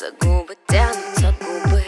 тянутся 0.00 0.12
губы, 0.20 0.56
тянутся 0.66 1.34
губы. 1.40 1.82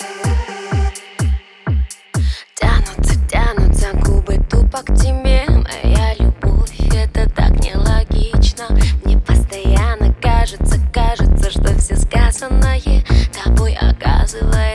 Тянутся, 2.54 3.14
тянутся 3.28 3.92
губы 4.04 4.38
тупо 4.50 4.82
к 4.82 4.94
тебе 4.94 5.44
Моя 5.48 6.14
любовь, 6.18 6.78
это 6.94 7.28
так 7.30 7.52
нелогично. 7.60 8.66
Мне 9.04 9.18
постоянно 9.18 10.14
кажется, 10.20 10.78
кажется, 10.92 11.50
что 11.50 11.74
все 11.78 11.96
сказанное 11.96 13.04
Тобой 13.42 13.74
оказывается 13.74 14.71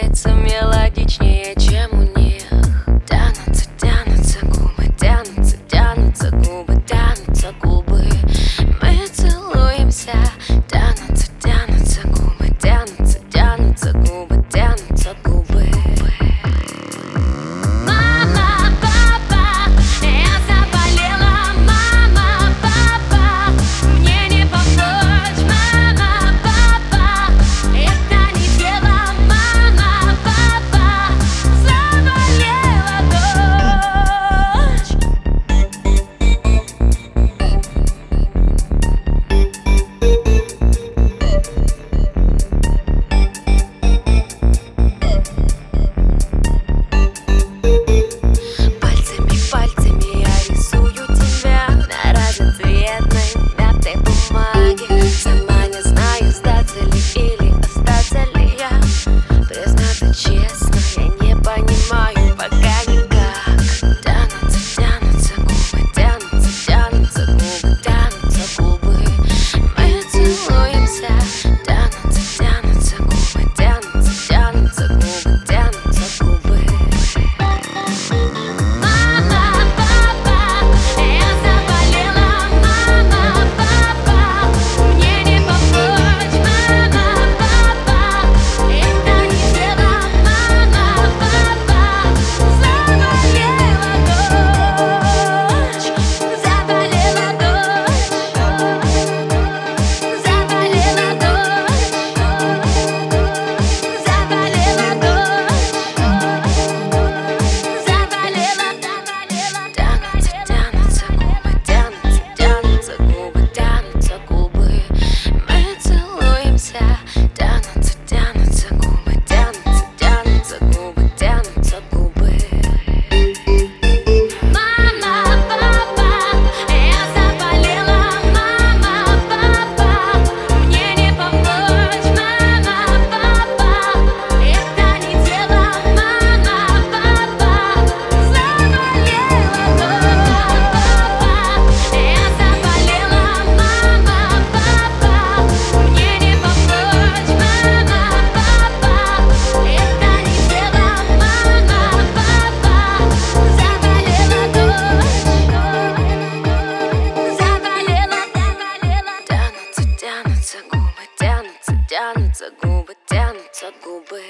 губы 162.61 162.95
тянутся 163.07 163.71
губы. 163.83 164.21